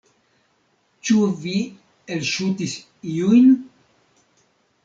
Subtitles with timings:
[1.09, 1.53] Ĉu vi
[2.15, 2.73] elŝutis
[3.13, 3.53] iujn?